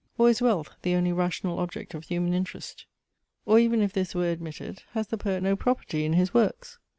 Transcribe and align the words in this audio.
Or 0.17 0.31
is 0.31 0.41
wealth 0.41 0.71
the 0.81 0.95
only 0.95 1.13
rational 1.13 1.59
object 1.59 1.93
of 1.93 2.05
human 2.05 2.33
interest? 2.33 2.87
Or 3.45 3.59
even 3.59 3.83
if 3.83 3.93
this 3.93 4.15
were 4.15 4.31
admitted, 4.31 4.81
has 4.93 5.05
the 5.09 5.17
poet 5.19 5.43
no 5.43 5.55
property 5.55 6.05
in 6.05 6.13
his 6.13 6.33
works? 6.33 6.79